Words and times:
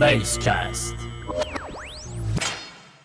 Basecast. 0.00 0.94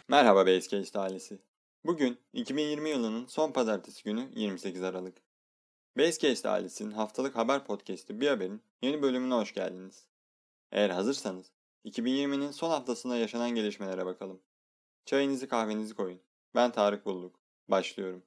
Merhaba 0.07 0.47
Basecast 0.47 0.95
ailesi. 0.95 1.39
Bugün 1.85 2.17
2020 2.33 2.89
yılının 2.89 3.25
son 3.25 3.52
pazartesi 3.52 4.04
günü 4.04 4.29
28 4.36 4.83
Aralık. 4.83 5.18
Basecast 5.97 6.46
ailesinin 6.46 6.92
haftalık 6.92 7.36
haber 7.36 7.66
podcast'i 7.66 8.21
Bir 8.21 8.28
Haber'in 8.28 8.62
yeni 8.81 9.02
bölümüne 9.02 9.34
hoş 9.34 9.54
geldiniz. 9.54 10.05
Eğer 10.71 10.89
hazırsanız 10.89 11.52
2020'nin 11.86 12.52
son 12.52 12.70
haftasında 12.70 13.18
yaşanan 13.18 13.50
gelişmelere 13.50 14.05
bakalım. 14.05 14.41
Çayınızı 15.05 15.48
kahvenizi 15.48 15.96
koyun. 15.96 16.20
Ben 16.55 16.71
Tarık 16.71 17.05
Bulluk. 17.05 17.36
Başlıyorum. 17.70 18.23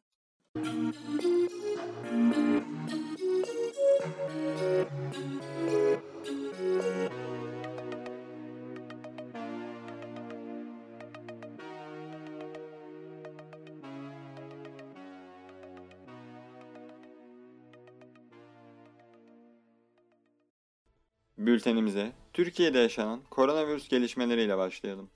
Bültenimize 21.38 22.12
Türkiye'de 22.32 22.78
yaşanan 22.78 23.20
koronavirüs 23.30 23.88
gelişmeleriyle 23.88 24.58
başlayalım. 24.58 25.10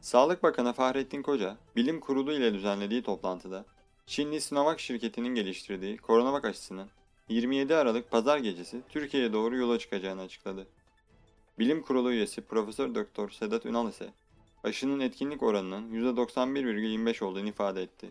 Sağlık 0.00 0.42
Bakanı 0.42 0.72
Fahrettin 0.72 1.22
Koca, 1.22 1.56
Bilim 1.76 2.00
Kurulu 2.00 2.32
ile 2.32 2.54
düzenlediği 2.54 3.02
toplantıda 3.02 3.64
Çinli 4.06 4.40
Sinovac 4.40 4.80
şirketinin 4.80 5.34
geliştirdiği 5.34 5.96
koronavak 5.96 6.44
aşısının 6.44 6.88
27 7.28 7.76
Aralık 7.76 8.10
pazar 8.10 8.38
gecesi 8.38 8.82
Türkiye'ye 8.88 9.32
doğru 9.32 9.56
yola 9.56 9.78
çıkacağını 9.78 10.20
açıkladı. 10.20 10.66
Bilim 11.58 11.82
Kurulu 11.82 12.12
üyesi 12.12 12.40
Profesör 12.40 12.94
Doktor 12.94 13.30
Sedat 13.30 13.66
Ünal 13.66 13.88
ise 13.88 14.10
aşının 14.64 15.00
etkinlik 15.00 15.42
oranının 15.42 15.92
%91,25 16.16 17.24
olduğunu 17.24 17.48
ifade 17.48 17.82
etti. 17.82 18.10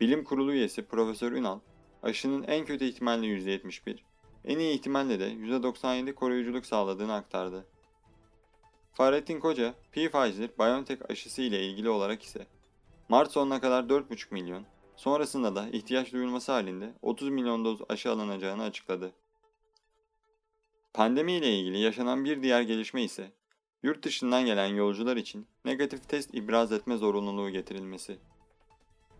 Bilim 0.00 0.24
Kurulu 0.24 0.52
üyesi 0.52 0.84
Profesör 0.84 1.32
Ünal, 1.32 1.58
aşının 2.02 2.42
en 2.42 2.64
kötü 2.64 2.84
ihtimalle 2.84 3.26
%71, 3.26 3.98
en 4.46 4.58
iyi 4.58 4.74
ihtimalle 4.74 5.20
de 5.20 5.32
%97 5.32 6.14
koruyuculuk 6.14 6.66
sağladığını 6.66 7.14
aktardı. 7.14 7.66
Fahrettin 8.92 9.40
Koca, 9.40 9.74
Pfizer-BioNTech 9.92 11.12
aşısı 11.12 11.42
ile 11.42 11.62
ilgili 11.66 11.88
olarak 11.88 12.22
ise 12.22 12.46
Mart 13.08 13.32
sonuna 13.32 13.60
kadar 13.60 13.84
4,5 13.84 14.26
milyon, 14.30 14.66
sonrasında 14.96 15.56
da 15.56 15.68
ihtiyaç 15.68 16.12
duyulması 16.12 16.52
halinde 16.52 16.92
30 17.02 17.28
milyon 17.28 17.64
doz 17.64 17.80
aşı 17.88 18.10
alınacağını 18.10 18.62
açıkladı. 18.62 19.12
Pandemi 20.94 21.32
ile 21.32 21.58
ilgili 21.58 21.78
yaşanan 21.78 22.24
bir 22.24 22.42
diğer 22.42 22.62
gelişme 22.62 23.02
ise 23.02 23.32
yurt 23.82 24.04
dışından 24.04 24.46
gelen 24.46 24.66
yolcular 24.66 25.16
için 25.16 25.46
negatif 25.64 26.08
test 26.08 26.34
ibraz 26.34 26.72
etme 26.72 26.96
zorunluluğu 26.96 27.50
getirilmesi. 27.50 28.18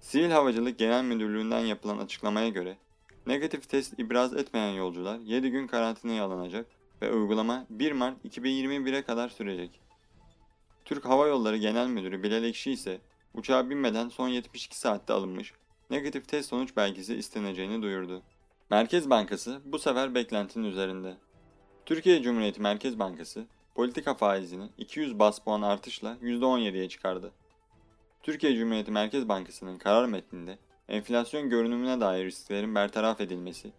Sivil 0.00 0.30
Havacılık 0.30 0.78
Genel 0.78 1.04
Müdürlüğü'nden 1.04 1.60
yapılan 1.60 1.98
açıklamaya 1.98 2.48
göre 2.48 2.78
negatif 3.27 3.69
test 3.69 3.98
ibraz 3.98 4.34
etmeyen 4.34 4.72
yolcular 4.72 5.19
7 5.19 5.50
gün 5.50 5.66
karantinaya 5.66 6.24
alınacak 6.24 6.66
ve 7.02 7.12
uygulama 7.12 7.66
1 7.70 7.92
Mart 7.92 8.24
2021'e 8.24 9.02
kadar 9.02 9.28
sürecek. 9.28 9.80
Türk 10.84 11.05
Hava 11.05 11.27
Yolları 11.27 11.56
Genel 11.56 11.86
Müdürü 11.86 12.22
Bilal 12.22 12.44
Ekşi 12.44 12.72
ise 12.72 13.00
uçağa 13.34 13.70
binmeden 13.70 14.08
son 14.08 14.28
72 14.28 14.78
saatte 14.78 15.12
alınmış 15.12 15.52
negatif 15.91 16.28
test 16.28 16.48
sonuç 16.48 16.77
belgesi 16.77 17.14
isteneceğini 17.14 17.82
duyurdu. 17.82 18.22
Merkez 18.70 19.10
Bankası 19.10 19.60
bu 19.64 19.78
sefer 19.78 20.14
beklentinin 20.14 20.64
üzerinde. 20.64 21.16
Türkiye 21.86 22.22
Cumhuriyeti 22.22 22.60
Merkez 22.60 22.98
Bankası 22.98 23.47
politika 23.74 24.14
faizini 24.14 24.69
200 24.78 25.19
bas 25.19 25.38
puan 25.38 25.62
artışla 25.62 26.16
%17'ye 26.22 26.88
çıkardı. 26.88 27.32
Türkiye 28.22 28.56
Cumhuriyeti 28.56 28.91
Merkez 28.91 29.28
Bankası'nın 29.28 29.78
karar 29.78 30.06
metninde 30.08 30.58
enflasyon 30.88 31.50
görünümüne 31.50 32.00
dair 32.00 32.24
risklerin 32.24 32.74
bertaraf 32.74 33.20
edilmesi, 33.20 33.72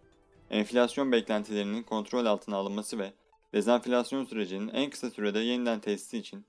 enflasyon 0.50 1.12
beklentilerinin 1.12 1.82
kontrol 1.82 2.26
altına 2.26 2.56
alınması 2.56 2.98
ve 2.98 3.12
dezenflasyon 3.54 4.24
sürecinin 4.24 4.68
en 4.68 4.90
kısa 4.90 5.10
sürede 5.10 5.38
yeniden 5.38 5.80
tesisi 5.80 6.18
için 6.18 6.44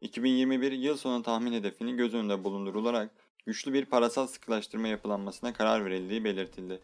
2021 0.00 0.72
yıl 0.72 0.96
sonu 0.96 1.22
tahmin 1.22 1.52
hedefini 1.52 1.96
göz 1.96 2.14
önünde 2.14 2.44
bulundurularak 2.44 3.10
güçlü 3.46 3.72
bir 3.72 3.84
parasal 3.84 4.26
sıkılaştırma 4.26 4.88
yapılanmasına 4.88 5.52
karar 5.52 5.84
verildiği 5.84 6.24
belirtildi. 6.24 6.80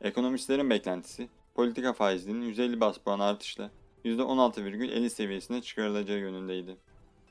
Ekonomistlerin 0.00 0.70
beklentisi 0.70 1.28
politika 1.54 1.92
faizinin 1.92 2.42
150 2.42 2.80
bas 2.80 2.98
puan 2.98 3.20
artışla 3.20 3.70
%16,50 4.04 5.10
seviyesine 5.10 5.62
çıkarılacağı 5.62 6.18
yönündeydi. 6.18 6.76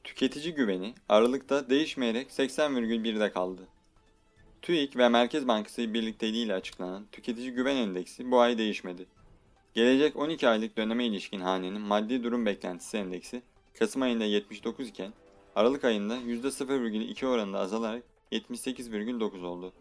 Tüketici 0.03 0.53
güveni 0.53 0.93
Aralık'ta 1.09 1.69
değişmeyerek 1.69 2.29
80,1'de 2.29 3.31
kaldı. 3.31 3.67
TÜİK 4.65 4.97
ve 4.97 5.09
Merkez 5.09 5.47
Bankası 5.47 5.93
birlikteliğiyle 5.93 6.53
açıklanan 6.53 7.05
Tüketici 7.11 7.51
Güven 7.51 7.75
Endeksi 7.75 8.31
bu 8.31 8.39
ay 8.39 8.57
değişmedi. 8.57 9.05
Gelecek 9.73 10.15
12 10.15 10.49
aylık 10.49 10.77
döneme 10.77 11.05
ilişkin 11.05 11.39
hanenin 11.39 11.81
maddi 11.81 12.23
durum 12.23 12.45
beklentisi 12.45 12.97
endeksi 12.97 13.41
Kasım 13.79 14.01
ayında 14.01 14.23
79 14.23 14.87
iken 14.87 15.13
Aralık 15.55 15.83
ayında 15.83 16.17
%0,2 16.17 17.25
oranında 17.25 17.59
azalarak 17.59 18.03
78,9 18.31 19.45
oldu. 19.45 19.73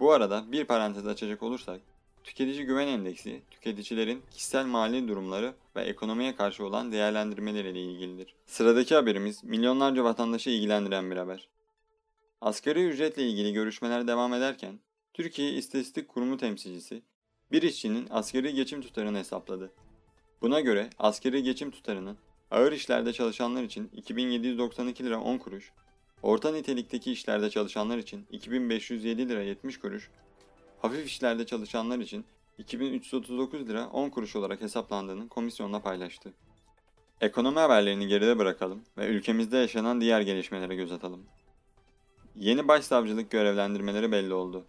Bu 0.00 0.12
arada 0.12 0.44
bir 0.52 0.64
parantez 0.64 1.06
açacak 1.06 1.42
olursak, 1.42 1.80
tüketici 2.24 2.66
güven 2.66 2.86
endeksi 2.86 3.42
tüketicilerin 3.50 4.22
kişisel 4.30 4.66
mali 4.66 5.08
durumları 5.08 5.54
ve 5.76 5.82
ekonomiye 5.82 6.36
karşı 6.36 6.64
olan 6.64 6.92
değerlendirmeleriyle 6.92 7.82
ilgilidir. 7.82 8.34
Sıradaki 8.46 8.94
haberimiz 8.94 9.44
milyonlarca 9.44 10.04
vatandaşı 10.04 10.50
ilgilendiren 10.50 11.10
bir 11.10 11.16
haber. 11.16 11.55
Asgari 12.40 12.84
ücretle 12.84 13.22
ilgili 13.28 13.52
görüşmeler 13.52 14.08
devam 14.08 14.34
ederken, 14.34 14.80
Türkiye 15.14 15.52
İstatistik 15.52 16.08
Kurumu 16.08 16.36
temsilcisi 16.36 17.02
bir 17.52 17.62
işçinin 17.62 18.06
asgari 18.10 18.54
geçim 18.54 18.82
tutarını 18.82 19.18
hesapladı. 19.18 19.72
Buna 20.42 20.60
göre 20.60 20.90
asgari 20.98 21.42
geçim 21.42 21.70
tutarının 21.70 22.18
ağır 22.50 22.72
işlerde 22.72 23.12
çalışanlar 23.12 23.62
için 23.62 23.90
2792 23.92 25.04
lira 25.04 25.20
10 25.20 25.38
kuruş, 25.38 25.72
orta 26.22 26.52
nitelikteki 26.52 27.12
işlerde 27.12 27.50
çalışanlar 27.50 27.98
için 27.98 28.26
2507 28.30 29.28
lira 29.28 29.42
70 29.42 29.78
kuruş, 29.78 30.10
hafif 30.82 31.06
işlerde 31.06 31.46
çalışanlar 31.46 31.98
için 31.98 32.24
2339 32.58 33.68
lira 33.68 33.86
10 33.86 34.10
kuruş 34.10 34.36
olarak 34.36 34.60
hesaplandığını 34.60 35.28
komisyonla 35.28 35.82
paylaştı. 35.82 36.32
Ekonomi 37.20 37.58
haberlerini 37.58 38.06
geride 38.06 38.38
bırakalım 38.38 38.82
ve 38.98 39.06
ülkemizde 39.06 39.56
yaşanan 39.56 40.00
diğer 40.00 40.20
gelişmelere 40.20 40.74
göz 40.76 40.92
atalım. 40.92 41.26
Yeni 42.38 42.68
başsavcılık 42.68 43.30
görevlendirmeleri 43.30 44.12
belli 44.12 44.34
oldu. 44.34 44.64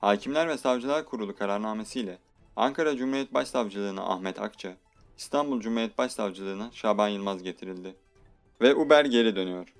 Hakimler 0.00 0.48
ve 0.48 0.56
Savcılar 0.56 1.04
Kurulu 1.04 1.36
kararnamesiyle 1.36 2.18
Ankara 2.56 2.96
Cumhuriyet 2.96 3.34
Başsavcılığına 3.34 4.02
Ahmet 4.02 4.40
Akça, 4.40 4.76
İstanbul 5.18 5.60
Cumhuriyet 5.60 5.98
Başsavcılığına 5.98 6.70
Şaban 6.72 7.08
Yılmaz 7.08 7.42
getirildi. 7.42 7.94
Ve 8.60 8.74
Uber 8.74 9.04
geri 9.04 9.36
dönüyor. 9.36 9.74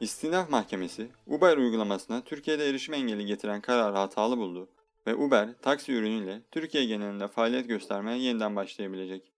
İstinaf 0.00 0.50
Mahkemesi, 0.50 1.08
Uber 1.26 1.56
uygulamasına 1.56 2.20
Türkiye'de 2.24 2.68
erişim 2.68 2.94
engeli 2.94 3.26
getiren 3.26 3.60
kararı 3.60 3.96
hatalı 3.96 4.38
buldu 4.38 4.68
ve 5.06 5.14
Uber, 5.14 5.48
taksi 5.62 5.92
ürünüyle 5.92 6.42
Türkiye 6.50 6.84
genelinde 6.84 7.28
faaliyet 7.28 7.68
göstermeye 7.68 8.18
yeniden 8.18 8.56
başlayabilecek. 8.56 9.32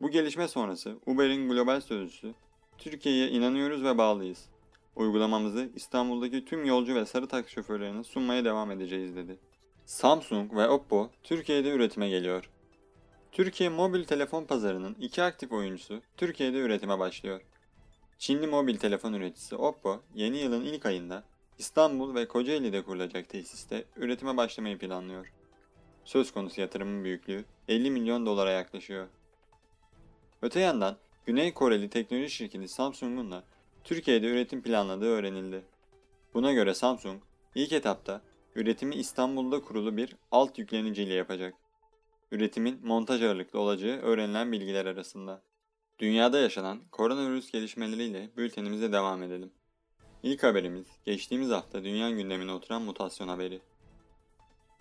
Bu 0.00 0.10
gelişme 0.10 0.48
sonrası 0.48 0.96
Uber'in 1.06 1.48
global 1.48 1.80
sözcüsü, 1.80 2.34
Türkiye'ye 2.78 3.28
inanıyoruz 3.28 3.84
ve 3.84 3.98
bağlıyız. 3.98 4.53
Uygulamamızı 4.96 5.70
İstanbul'daki 5.74 6.44
tüm 6.44 6.64
yolcu 6.64 6.94
ve 6.94 7.06
sarı 7.06 7.28
taksi 7.28 7.52
şoförlerine 7.52 8.04
sunmaya 8.04 8.44
devam 8.44 8.70
edeceğiz 8.70 9.16
dedi. 9.16 9.38
Samsung 9.86 10.56
ve 10.56 10.68
Oppo 10.68 11.10
Türkiye'de 11.22 11.70
üretime 11.70 12.08
geliyor. 12.08 12.50
Türkiye 13.32 13.68
mobil 13.68 14.04
telefon 14.04 14.44
pazarının 14.44 14.96
iki 15.00 15.22
aktif 15.22 15.52
oyuncusu 15.52 16.02
Türkiye'de 16.16 16.58
üretime 16.58 16.98
başlıyor. 16.98 17.40
Çinli 18.18 18.46
mobil 18.46 18.76
telefon 18.76 19.12
üreticisi 19.12 19.56
Oppo, 19.56 20.02
yeni 20.14 20.38
yılın 20.38 20.64
ilk 20.64 20.86
ayında 20.86 21.24
İstanbul 21.58 22.14
ve 22.14 22.28
Kocaeli'de 22.28 22.82
kurulacak 22.82 23.28
tesiste 23.28 23.84
üretime 23.96 24.36
başlamayı 24.36 24.78
planlıyor. 24.78 25.32
Söz 26.04 26.32
konusu 26.32 26.60
yatırımın 26.60 27.04
büyüklüğü 27.04 27.44
50 27.68 27.90
milyon 27.90 28.26
dolara 28.26 28.50
yaklaşıyor. 28.50 29.06
Öte 30.42 30.60
yandan 30.60 30.96
Güney 31.26 31.54
Koreli 31.54 31.90
teknoloji 31.90 32.30
şirketi 32.30 32.68
Samsung'un 32.68 33.30
da 33.30 33.44
Türkiye'de 33.84 34.26
üretim 34.26 34.62
planladığı 34.62 35.08
öğrenildi. 35.08 35.64
Buna 36.34 36.52
göre 36.52 36.74
Samsung 36.74 37.22
ilk 37.54 37.72
etapta 37.72 38.20
üretimi 38.54 38.94
İstanbul'da 38.94 39.60
kurulu 39.60 39.96
bir 39.96 40.16
alt 40.30 40.58
yükleniciyle 40.58 41.14
yapacak. 41.14 41.54
Üretimin 42.32 42.86
montaj 42.86 43.22
ağırlıklı 43.22 43.58
olacağı 43.58 43.96
öğrenilen 43.96 44.52
bilgiler 44.52 44.86
arasında. 44.86 45.42
Dünyada 45.98 46.38
yaşanan 46.38 46.80
koronavirüs 46.90 47.50
gelişmeleriyle 47.50 48.30
bültenimize 48.36 48.92
devam 48.92 49.22
edelim. 49.22 49.52
İlk 50.22 50.42
haberimiz 50.42 50.86
geçtiğimiz 51.04 51.50
hafta 51.50 51.84
dünya 51.84 52.10
gündemine 52.10 52.52
oturan 52.52 52.82
mutasyon 52.82 53.28
haberi. 53.28 53.60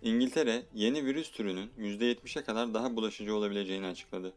İngiltere 0.01 0.63
yeni 0.73 1.06
virüs 1.06 1.31
türünün 1.31 1.69
%70'e 1.77 2.44
kadar 2.44 2.73
daha 2.73 2.95
bulaşıcı 2.95 3.35
olabileceğini 3.35 3.88
açıkladı. 3.88 4.33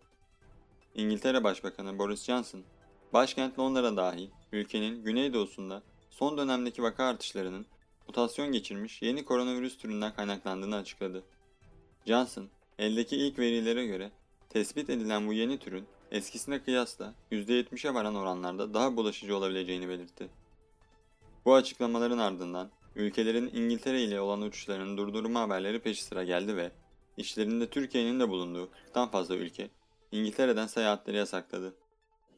İngiltere 0.95 1.45
Başbakanı 1.45 1.99
Boris 1.99 2.25
Johnson, 2.25 2.65
başkent 3.13 3.59
Londra 3.59 3.97
dahil 3.97 4.31
ülkenin 4.57 5.05
güneydoğusunda 5.05 5.83
son 6.11 6.39
dönemdeki 6.39 6.83
vaka 6.83 7.05
artışlarının 7.05 7.67
mutasyon 8.07 8.53
geçirmiş 8.53 9.03
yeni 9.03 9.25
koronavirüs 9.25 9.79
türünden 9.79 10.15
kaynaklandığını 10.15 10.77
açıkladı. 10.77 11.23
Johnson, 12.07 12.49
eldeki 12.79 13.17
ilk 13.17 13.39
verilere 13.39 13.87
göre 13.87 14.11
tespit 14.49 14.91
edilen 14.91 15.27
bu 15.27 15.33
yeni 15.33 15.59
türün 15.59 15.85
eskisine 16.11 16.63
kıyasla 16.63 17.15
%70'e 17.33 17.95
varan 17.95 18.15
oranlarda 18.15 18.75
daha 18.75 18.97
bulaşıcı 18.97 19.37
olabileceğini 19.37 19.89
belirtti. 19.89 20.29
Bu 21.45 21.55
açıklamaların 21.55 22.19
ardından 22.19 22.71
ülkelerin 22.97 23.51
İngiltere 23.55 24.03
ile 24.03 24.21
olan 24.21 24.43
uçuşlarının 24.43 24.97
durdurma 24.97 25.41
haberleri 25.41 25.79
peşi 25.79 26.05
sıra 26.05 26.25
geldi 26.25 26.57
ve 26.57 26.73
işlerinde 27.17 27.71
Türkiye'nin 27.71 28.21
de 28.21 28.29
bulunduğu 28.29 28.65
40'tan 28.65 29.11
fazla 29.11 29.37
ülke 29.37 29.71
İngiltere'den 30.13 30.67
seyahatleri 30.67 31.17
yasakladı. 31.17 31.75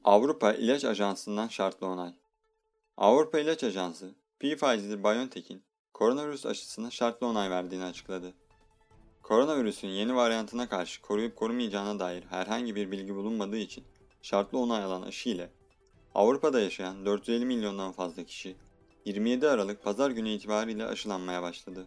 Avrupa 0.09 0.53
İlaç 0.53 0.85
Ajansı'ndan 0.85 1.49
şartlı 1.49 1.87
onay. 1.87 2.13
Avrupa 2.97 3.39
İlaç 3.39 3.65
Ajansı, 3.65 4.15
Pfizer-BioNTech'in 4.41 5.63
koronavirüs 5.95 6.47
aşısına 6.47 6.91
şartlı 6.91 7.27
onay 7.27 7.51
verdiğini 7.51 7.85
açıkladı. 7.85 8.35
Koronavirüsün 9.23 9.89
yeni 9.89 10.17
varyantına 10.17 10.69
karşı 10.69 11.03
koruyup 11.03 11.37
korumayacağına 11.37 11.99
dair 11.99 12.25
herhangi 12.31 12.75
bir 12.75 12.91
bilgi 12.91 13.15
bulunmadığı 13.15 13.57
için 13.57 13.85
şartlı 14.23 14.59
onay 14.59 14.83
alan 14.83 15.03
aşı 15.03 15.29
ile 15.29 15.51
Avrupa'da 16.15 16.61
yaşayan 16.61 17.07
450 17.07 17.45
milyondan 17.45 17.93
fazla 17.93 18.25
kişi 18.25 18.57
27 19.05 19.49
Aralık 19.49 19.83
pazar 19.85 20.11
günü 20.11 20.29
itibariyle 20.29 20.87
aşılanmaya 20.87 21.43
başladı. 21.43 21.87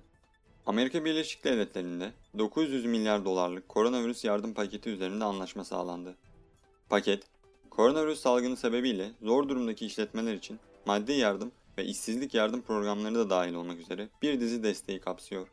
Amerika 0.65 1.05
Birleşik 1.05 1.43
Devletleri'nde 1.43 2.13
900 2.37 2.85
milyar 2.85 3.25
dolarlık 3.25 3.69
koronavirüs 3.69 4.25
yardım 4.25 4.53
paketi 4.53 4.89
üzerinde 4.89 5.23
anlaşma 5.23 5.63
sağlandı. 5.63 6.15
Paket, 6.89 7.23
koronavirüs 7.71 8.19
salgını 8.19 8.57
sebebiyle 8.57 9.11
zor 9.21 9.49
durumdaki 9.49 9.85
işletmeler 9.85 10.33
için 10.33 10.59
maddi 10.85 11.11
yardım 11.11 11.51
ve 11.77 11.85
işsizlik 11.85 12.33
yardım 12.33 12.61
programları 12.61 13.15
da 13.15 13.29
dahil 13.29 13.53
olmak 13.53 13.79
üzere 13.79 14.09
bir 14.21 14.39
dizi 14.39 14.63
desteği 14.63 14.99
kapsıyor. 14.99 15.47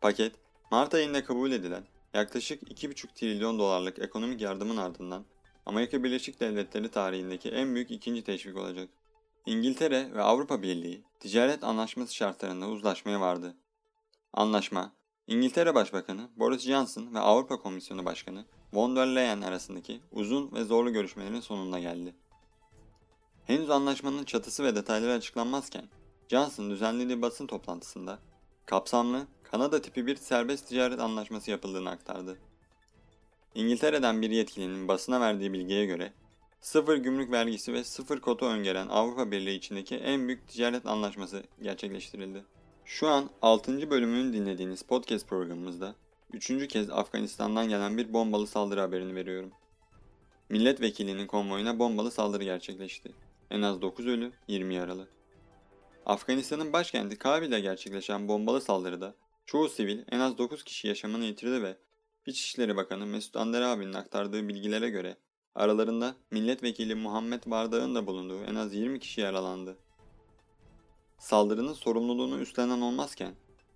Paket, 0.00 0.32
Mart 0.70 0.94
ayında 0.94 1.24
kabul 1.24 1.52
edilen 1.52 1.84
yaklaşık 2.14 2.62
2,5 2.62 3.14
trilyon 3.14 3.58
dolarlık 3.58 3.98
ekonomik 3.98 4.40
yardımın 4.40 4.76
ardından 4.76 5.24
Amerika 5.66 6.04
Birleşik 6.04 6.40
Devletleri 6.40 6.88
tarihindeki 6.88 7.50
en 7.50 7.74
büyük 7.74 7.90
ikinci 7.90 8.24
teşvik 8.24 8.56
olacak. 8.56 8.88
İngiltere 9.46 10.14
ve 10.14 10.22
Avrupa 10.22 10.62
Birliği 10.62 11.02
ticaret 11.20 11.64
anlaşması 11.64 12.14
şartlarında 12.14 12.68
uzlaşmaya 12.68 13.20
vardı. 13.20 13.56
Anlaşma, 14.32 14.92
İngiltere 15.26 15.74
Başbakanı 15.74 16.28
Boris 16.36 16.62
Johnson 16.62 17.14
ve 17.14 17.18
Avrupa 17.18 17.58
Komisyonu 17.58 18.04
Başkanı 18.04 18.44
von 18.72 18.96
der 18.96 19.06
Leyen 19.06 19.40
arasındaki 19.40 20.00
uzun 20.12 20.52
ve 20.52 20.64
zorlu 20.64 20.92
görüşmelerin 20.92 21.40
sonuna 21.40 21.80
geldi. 21.80 22.14
Henüz 23.44 23.70
anlaşmanın 23.70 24.24
çatısı 24.24 24.64
ve 24.64 24.74
detayları 24.74 25.12
açıklanmazken 25.12 25.88
Johnson 26.28 26.70
düzenlediği 26.70 27.22
basın 27.22 27.46
toplantısında 27.46 28.18
kapsamlı 28.66 29.26
Kanada 29.42 29.82
tipi 29.82 30.06
bir 30.06 30.16
serbest 30.16 30.68
ticaret 30.68 31.00
anlaşması 31.00 31.50
yapıldığını 31.50 31.90
aktardı. 31.90 32.38
İngiltere'den 33.54 34.22
bir 34.22 34.30
yetkilinin 34.30 34.88
basına 34.88 35.20
verdiği 35.20 35.52
bilgiye 35.52 35.86
göre 35.86 36.12
sıfır 36.60 36.96
gümrük 36.96 37.30
vergisi 37.30 37.72
ve 37.72 37.84
sıfır 37.84 38.20
kota 38.20 38.46
öngören 38.46 38.88
Avrupa 38.88 39.30
Birliği 39.30 39.56
içindeki 39.56 39.96
en 39.96 40.28
büyük 40.28 40.48
ticaret 40.48 40.86
anlaşması 40.86 41.42
gerçekleştirildi. 41.62 42.44
Şu 42.84 43.08
an 43.08 43.30
6. 43.42 43.90
bölümünü 43.90 44.32
dinlediğiniz 44.32 44.82
podcast 44.82 45.28
programımızda 45.28 45.94
3. 46.32 46.68
kez 46.68 46.90
Afganistan'dan 46.90 47.68
gelen 47.68 47.98
bir 47.98 48.12
bombalı 48.12 48.46
saldırı 48.46 48.80
haberini 48.80 49.14
veriyorum. 49.14 49.52
Milletvekilinin 50.48 51.26
konvoyuna 51.26 51.78
bombalı 51.78 52.10
saldırı 52.10 52.44
gerçekleşti. 52.44 53.12
En 53.50 53.62
az 53.62 53.82
9 53.82 54.06
ölü, 54.06 54.32
20 54.48 54.74
yaralı. 54.74 55.08
Afganistan'ın 56.06 56.72
başkenti 56.72 57.18
Kabil'de 57.18 57.60
gerçekleşen 57.60 58.28
bombalı 58.28 58.60
saldırıda 58.60 59.14
çoğu 59.46 59.68
sivil 59.68 60.04
en 60.10 60.20
az 60.20 60.38
9 60.38 60.64
kişi 60.64 60.88
yaşamını 60.88 61.24
yitirdi 61.24 61.62
ve 61.62 61.76
İçişleri 62.26 62.76
Bakanı 62.76 63.06
Mesut 63.06 63.36
Ander 63.36 63.62
abinin 63.62 63.92
aktardığı 63.92 64.48
bilgilere 64.48 64.90
göre 64.90 65.16
aralarında 65.54 66.14
milletvekili 66.30 66.94
Muhammed 66.94 67.42
Bardağ'ın 67.46 67.94
da 67.94 68.06
bulunduğu 68.06 68.42
en 68.44 68.54
az 68.54 68.74
20 68.74 69.00
kişi 69.00 69.20
yaralandı. 69.20 69.76
Saldırının 71.18 71.72
sorumluluğunu 71.72 72.40
üstlenen 72.40 72.80
olmazken, 72.80 73.34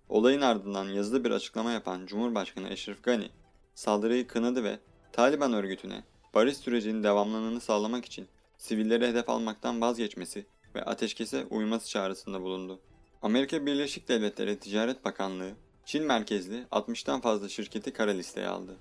olayın 0.09 0.41
ardından 0.41 0.89
yazılı 0.89 1.23
bir 1.23 1.31
açıklama 1.31 1.71
yapan 1.71 2.05
Cumhurbaşkanı 2.05 2.69
Eşref 2.69 3.03
Gani, 3.03 3.29
saldırıyı 3.75 4.27
kınadı 4.27 4.63
ve 4.63 4.79
Taliban 5.11 5.53
örgütüne 5.53 6.03
barış 6.33 6.57
sürecinin 6.57 7.03
devamlılığını 7.03 7.61
sağlamak 7.61 8.05
için 8.05 8.27
sivilleri 8.57 9.07
hedef 9.07 9.29
almaktan 9.29 9.81
vazgeçmesi 9.81 10.45
ve 10.75 10.83
ateşkese 10.83 11.45
uyması 11.45 11.89
çağrısında 11.89 12.41
bulundu. 12.41 12.79
Amerika 13.21 13.65
Birleşik 13.65 14.07
Devletleri 14.07 14.59
Ticaret 14.59 15.05
Bakanlığı, 15.05 15.51
Çin 15.85 16.03
merkezli 16.03 16.65
60'tan 16.71 17.21
fazla 17.21 17.49
şirketi 17.49 17.93
kara 17.93 18.11
listeye 18.11 18.47
aldı. 18.47 18.77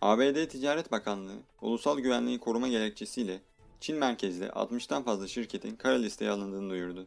ABD 0.00 0.48
Ticaret 0.48 0.92
Bakanlığı, 0.92 1.38
ulusal 1.60 1.98
güvenliği 1.98 2.38
koruma 2.38 2.68
gerekçesiyle 2.68 3.40
Çin 3.80 3.96
merkezli 3.96 4.44
60'tan 4.44 5.04
fazla 5.04 5.28
şirketin 5.28 5.76
kara 5.76 5.94
listeye 5.94 6.30
alındığını 6.30 6.70
duyurdu. 6.70 7.06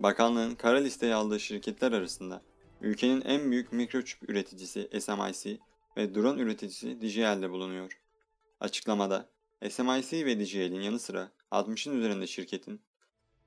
Bakanlığın 0.00 0.54
kara 0.54 0.78
listeye 0.78 1.14
aldığı 1.14 1.40
şirketler 1.40 1.92
arasında 1.92 2.42
ülkenin 2.80 3.20
en 3.20 3.50
büyük 3.50 3.72
mikroçip 3.72 4.30
üreticisi 4.30 5.00
SMIC 5.00 5.58
ve 5.96 6.14
drone 6.14 6.40
üreticisi 6.40 7.00
DJI 7.00 7.42
de 7.42 7.50
bulunuyor. 7.50 8.00
Açıklamada 8.60 9.28
SMIC 9.70 10.26
ve 10.26 10.40
DJI'nin 10.40 10.80
yanı 10.80 10.98
sıra 10.98 11.30
60'ın 11.52 11.98
üzerinde 11.98 12.26
şirketin 12.26 12.80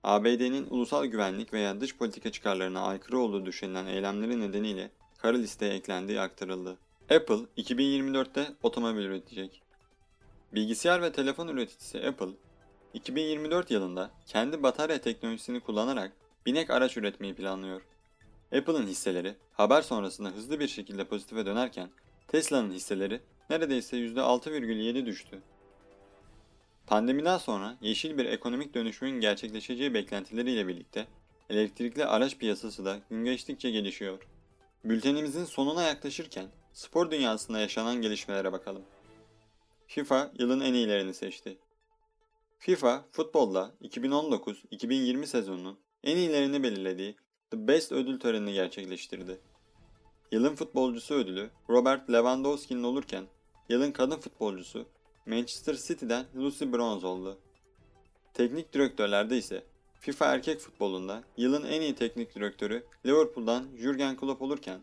ABD'nin 0.04 0.68
ulusal 0.70 1.06
güvenlik 1.06 1.54
veya 1.54 1.82
dış 1.82 1.98
politika 1.98 2.32
çıkarlarına 2.32 2.82
aykırı 2.82 3.20
olduğu 3.20 3.46
düşünülen 3.46 3.86
eylemleri 3.86 4.40
nedeniyle 4.40 4.92
kara 5.18 5.38
listeye 5.38 5.74
eklendiği 5.74 6.20
aktarıldı. 6.20 6.78
Apple 7.10 7.40
2024'te 7.58 8.48
otomobil 8.64 9.02
üretecek. 9.02 9.62
Bilgisayar 10.54 11.02
ve 11.02 11.12
telefon 11.12 11.48
üreticisi 11.48 12.08
Apple, 12.08 12.32
2024 12.94 13.72
yılında 13.72 14.12
kendi 14.26 14.64
batarya 14.64 15.02
teknolojisini 15.02 15.60
kullanarak 15.60 16.12
binek 16.48 16.70
araç 16.70 16.98
üretmeyi 16.98 17.36
planlıyor. 17.36 17.82
Apple'ın 18.58 18.88
hisseleri 18.88 19.36
haber 19.54 19.82
sonrasında 19.82 20.30
hızlı 20.30 20.60
bir 20.60 20.68
şekilde 20.68 21.04
pozitife 21.08 21.46
dönerken 21.46 21.90
Tesla'nın 22.28 22.72
hisseleri 22.72 23.22
neredeyse 23.50 23.98
%6,7 23.98 25.06
düştü. 25.06 25.42
Pandemiden 26.88 27.38
sonra 27.38 27.78
yeşil 27.82 28.18
bir 28.18 28.26
ekonomik 28.26 28.74
dönüşümün 28.74 29.22
gerçekleşeceği 29.22 29.94
beklentileriyle 29.94 30.68
birlikte 30.68 31.08
elektrikli 31.50 32.06
araç 32.06 32.38
piyasası 32.38 32.86
da 32.86 33.00
gün 33.10 33.26
geçtikçe 33.26 33.72
gelişiyor. 33.72 34.28
Bültenimizin 34.84 35.46
sonuna 35.46 35.84
yaklaşırken 35.84 36.48
spor 36.74 37.12
dünyasında 37.12 37.60
yaşanan 37.60 38.02
gelişmelere 38.02 38.52
bakalım. 38.52 38.84
FIFA 39.88 40.32
yılın 40.40 40.60
en 40.60 40.74
iyilerini 40.74 41.14
seçti. 41.14 41.58
FIFA 42.60 43.06
futbolda 43.12 43.72
2019-2020 43.82 45.26
sezonunun 45.26 45.87
en 46.08 46.18
iyilerini 46.18 46.64
belirlediği 46.64 47.16
The 47.52 47.68
Best 47.68 47.92
ödül 47.92 48.20
törenini 48.20 48.54
gerçekleştirdi. 48.54 49.40
Yılın 50.32 50.56
futbolcusu 50.56 51.14
ödülü 51.14 51.50
Robert 51.70 52.10
Lewandowski'nin 52.10 52.84
olurken 52.84 53.26
yılın 53.70 53.92
kadın 53.92 54.18
futbolcusu 54.18 54.86
Manchester 55.26 55.76
City'den 55.76 56.26
Lucy 56.36 56.66
Bronze 56.66 57.08
oldu. 57.08 57.38
Teknik 58.34 58.74
direktörlerde 58.74 59.38
ise 59.38 59.64
FIFA 60.00 60.26
erkek 60.26 60.60
futbolunda 60.60 61.24
yılın 61.38 61.66
en 61.66 61.82
iyi 61.82 61.96
teknik 61.96 62.36
direktörü 62.36 62.84
Liverpool'dan 63.06 63.68
Jurgen 63.78 64.18
Klopp 64.18 64.42
olurken 64.42 64.80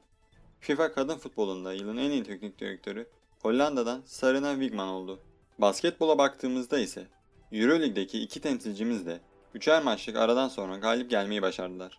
FIFA 0.60 0.92
kadın 0.92 1.18
futbolunda 1.18 1.72
yılın 1.72 1.96
en 1.96 2.10
iyi 2.10 2.22
teknik 2.22 2.58
direktörü 2.58 3.06
Hollanda'dan 3.42 4.02
Sarina 4.06 4.52
Wigman 4.52 4.88
oldu. 4.88 5.18
Basketbola 5.58 6.18
baktığımızda 6.18 6.78
ise 6.78 7.06
Euroleague'deki 7.52 8.20
iki 8.20 8.40
temsilcimiz 8.40 9.06
de 9.06 9.20
üçer 9.54 9.82
maçlık 9.82 10.16
aradan 10.16 10.49
sonra 10.49 10.76
galip 10.76 11.11
gelmeyi 11.11 11.42
başardılar. 11.42 11.99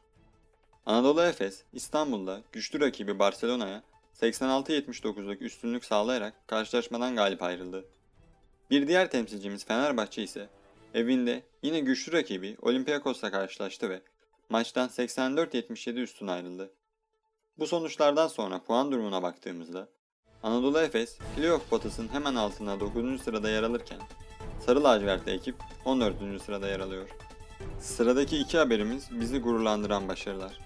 Anadolu 0.85 1.21
Efes 1.21 1.63
İstanbul'da 1.73 2.41
güçlü 2.51 2.79
rakibi 2.79 3.19
Barcelona'ya 3.19 3.83
86-79'luk 4.21 5.37
üstünlük 5.39 5.85
sağlayarak 5.85 6.47
karşılaşmadan 6.47 7.15
galip 7.15 7.43
ayrıldı. 7.43 7.85
Bir 8.69 8.87
diğer 8.87 9.11
temsilcimiz 9.11 9.65
Fenerbahçe 9.65 10.23
ise 10.23 10.49
evinde 10.93 11.43
yine 11.63 11.79
güçlü 11.79 12.13
rakibi 12.13 12.57
Olympiakos'la 12.61 13.31
karşılaştı 13.31 13.89
ve 13.89 14.01
maçtan 14.49 14.89
84-77 14.89 15.99
üstün 15.99 16.27
ayrıldı. 16.27 16.71
Bu 17.59 17.67
sonuçlardan 17.67 18.27
sonra 18.27 18.63
puan 18.63 18.91
durumuna 18.91 19.23
baktığımızda 19.23 19.87
Anadolu 20.43 20.79
Efes 20.79 21.17
playoff 21.35 21.69
potasının 21.69 22.07
hemen 22.07 22.35
altında 22.35 22.79
9. 22.79 23.21
sırada 23.21 23.49
yer 23.49 23.63
alırken 23.63 23.99
Sarı 24.65 24.83
lacivertli 24.83 25.31
ekip 25.31 25.55
14. 25.85 26.41
sırada 26.45 26.67
yer 26.67 26.79
alıyor. 26.79 27.09
Sıradaki 27.79 28.37
iki 28.37 28.57
haberimiz 28.57 29.09
bizi 29.11 29.39
gururlandıran 29.39 30.07
başarılar. 30.07 30.59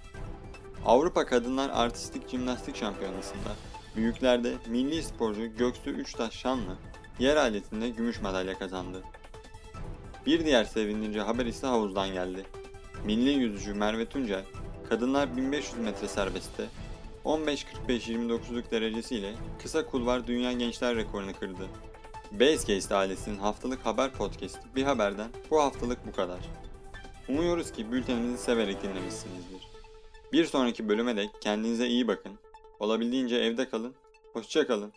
Avrupa 0.86 1.26
Kadınlar 1.26 1.70
Artistik 1.70 2.30
Jimnastik 2.30 2.76
Şampiyonası'nda 2.76 3.56
büyüklerde 3.96 4.54
milli 4.68 5.04
sporcu 5.04 5.46
Göksu 5.58 5.90
Üçtaş 5.90 6.34
Şanlı 6.34 6.78
Yer 7.20 7.36
aletinde 7.36 7.90
gümüş 7.90 8.22
madalya 8.22 8.60
kazandı. 8.60 9.04
Bir 10.26 10.46
diğer 10.46 10.64
sevindirici 10.64 11.22
haber 11.22 11.46
ise 11.46 11.68
havuzdan 11.68 12.14
geldi. 12.14 12.46
Milli 13.06 13.30
yüzücü 13.30 13.74
Merve 13.74 14.06
Tuncel, 14.06 14.44
kadınlar 14.90 15.38
1500 15.38 15.78
metre 15.78 16.08
serbestte 16.08 16.66
15.45-29'luk 17.26 18.72
derecesiyle 18.72 19.34
kısa 19.64 19.86
kulvar 19.86 20.28
dünya 20.28 20.52
gençler 20.52 20.96
rekorunu 20.96 21.34
kırdı. 21.34 21.68
Basecase 22.32 22.96
ailesinin 22.96 23.38
haftalık 23.38 23.86
haber 23.86 24.12
podcast'i 24.12 24.76
bir 24.76 24.84
haberden 24.84 25.30
bu 25.52 25.62
haftalık 25.62 26.08
bu 26.08 26.12
kadar. 26.12 26.40
Umuyoruz 27.30 27.72
ki 27.72 27.92
bültenimizi 27.92 28.44
severek 28.44 28.84
dinlemişsinizdir. 28.84 29.68
Bir 30.34 30.46
sonraki 30.46 30.90
bölüme 30.90 31.18
dek 31.18 31.30
kendinize 31.42 31.88
iyi 31.88 32.08
bakın. 32.08 32.40
Olabildiğince 32.80 33.36
evde 33.36 33.70
kalın. 33.70 33.96
Hoşça 34.34 34.68
kalın. 34.68 34.94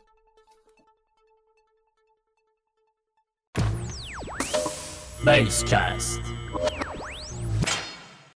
Basecast. 5.27 6.42